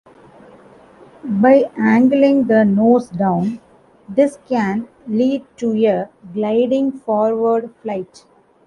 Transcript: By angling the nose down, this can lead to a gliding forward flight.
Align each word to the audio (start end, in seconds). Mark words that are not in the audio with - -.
By 1.39 1.69
angling 1.77 2.45
the 2.47 2.65
nose 2.65 3.11
down, 3.11 3.61
this 4.09 4.39
can 4.47 4.87
lead 5.05 5.45
to 5.57 5.73
a 5.85 6.09
gliding 6.33 6.91
forward 6.91 7.69
flight. 7.83 8.25